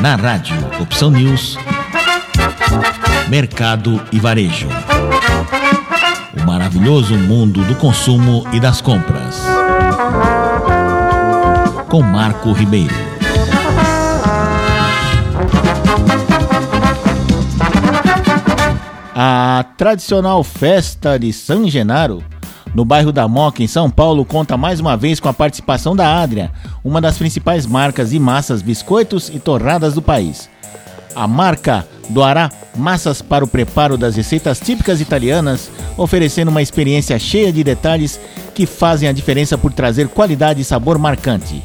[0.00, 1.58] Na rádio Opção News,
[3.28, 4.66] Mercado e Varejo.
[6.34, 9.42] O maravilhoso mundo do consumo e das compras.
[11.90, 12.94] Com Marco Ribeiro.
[19.14, 22.24] A tradicional festa de São Genaro
[22.74, 26.20] no bairro da Moca, em São Paulo, conta mais uma vez com a participação da
[26.20, 26.50] Adria,
[26.84, 30.48] uma das principais marcas de massas, biscoitos e torradas do país.
[31.14, 37.52] A marca doará massas para o preparo das receitas típicas italianas, oferecendo uma experiência cheia
[37.52, 38.20] de detalhes
[38.54, 41.62] que fazem a diferença por trazer qualidade e sabor marcante.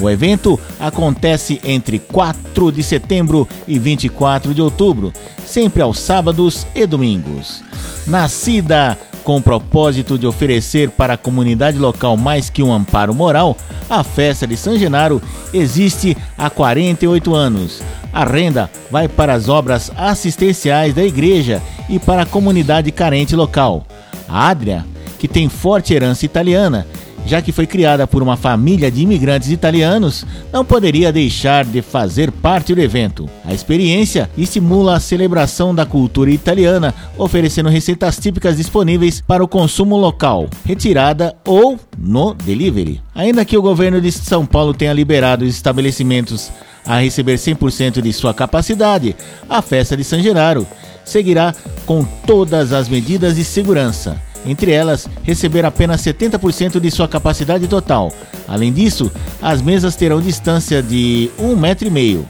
[0.00, 5.12] O evento acontece entre 4 de setembro e 24 de outubro,
[5.46, 7.62] sempre aos sábados e domingos.
[8.06, 13.56] Nascida com o propósito de oferecer para a comunidade local mais que um amparo moral,
[13.88, 15.20] a festa de São Genaro
[15.52, 17.82] existe há 48 anos.
[18.12, 23.84] A renda vai para as obras assistenciais da igreja e para a comunidade carente local.
[24.28, 24.84] A Adria,
[25.18, 26.86] que tem forte herança italiana,
[27.26, 32.30] já que foi criada por uma família de imigrantes italianos, não poderia deixar de fazer
[32.30, 33.28] parte do evento.
[33.44, 39.96] A experiência estimula a celebração da cultura italiana, oferecendo receitas típicas disponíveis para o consumo
[39.96, 43.00] local, retirada ou no delivery.
[43.14, 46.50] Ainda que o governo de São Paulo tenha liberado os estabelecimentos
[46.86, 49.16] a receber 100% de sua capacidade,
[49.48, 50.66] a festa de São Genaro
[51.04, 51.54] seguirá
[51.86, 58.12] com todas as medidas de segurança entre elas receber apenas 70% de sua capacidade total.
[58.46, 62.28] Além disso, as mesas terão distância de um metro e meio.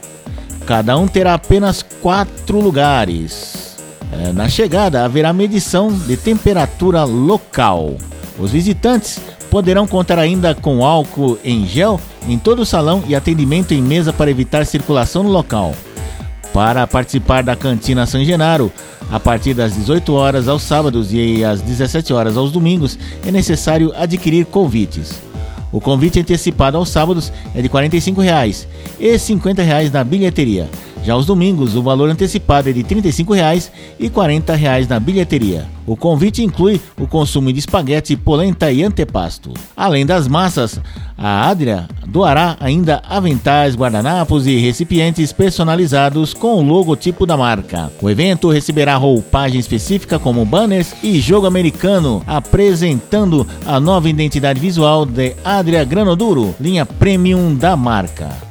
[0.65, 3.75] Cada um terá apenas quatro lugares.
[4.11, 7.95] É, na chegada haverá medição de temperatura local.
[8.39, 13.73] Os visitantes poderão contar ainda com álcool em gel em todo o salão e atendimento
[13.73, 15.73] em mesa para evitar circulação no local.
[16.55, 18.71] Para participar da Cantina San Genaro,
[19.11, 22.97] a partir das 18 horas aos sábados e às 17 horas aos domingos,
[23.27, 25.21] é necessário adquirir convites.
[25.69, 28.65] O convite antecipado aos sábados é de 45 reais
[28.97, 30.69] e 50 reais na bilheteria.
[31.05, 35.67] Já aos domingos, o valor antecipado é de R$ 35,00 e R$ 40,00 na bilheteria.
[35.85, 39.53] O convite inclui o consumo de espaguete, polenta e antepasto.
[39.77, 40.81] Além das massas,
[41.15, 47.91] a Adria doará ainda aventais, guardanapos e recipientes personalizados com o logotipo da marca.
[48.01, 55.05] O evento receberá roupagem específica como banners e jogo americano, apresentando a nova identidade visual
[55.05, 58.44] de Adria Granoduro, linha premium da marca.